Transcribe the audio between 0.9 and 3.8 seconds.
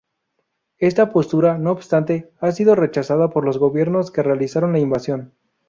postura, no obstante, ha sido rechazada por los